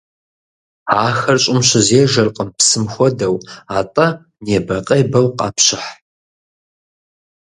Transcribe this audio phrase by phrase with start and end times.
[1.05, 3.35] Ахэр щӀым щызежэркъым, псым хуэдэу,
[3.77, 4.07] атӀэ
[4.45, 5.89] небэкъебэу къапщыхь.